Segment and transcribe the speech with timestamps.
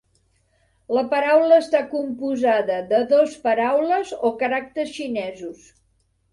[0.97, 5.65] La paraula està composada de dos paraules o caràcters xinesos.